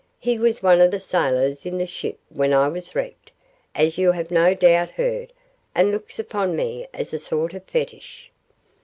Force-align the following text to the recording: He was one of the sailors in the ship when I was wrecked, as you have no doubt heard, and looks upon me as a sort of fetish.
He 0.19 0.39
was 0.39 0.63
one 0.63 0.81
of 0.81 0.89
the 0.89 0.99
sailors 0.99 1.63
in 1.63 1.77
the 1.77 1.85
ship 1.85 2.17
when 2.29 2.53
I 2.53 2.67
was 2.69 2.95
wrecked, 2.95 3.31
as 3.75 3.99
you 3.99 4.11
have 4.13 4.31
no 4.31 4.55
doubt 4.55 4.89
heard, 4.89 5.31
and 5.75 5.91
looks 5.91 6.17
upon 6.17 6.55
me 6.55 6.87
as 6.91 7.13
a 7.13 7.19
sort 7.19 7.53
of 7.53 7.63
fetish. 7.65 8.31